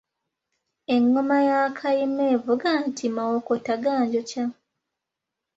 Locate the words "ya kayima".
1.49-2.23